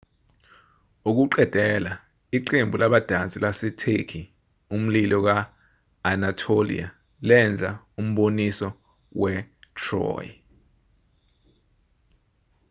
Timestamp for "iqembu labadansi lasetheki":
2.37-4.21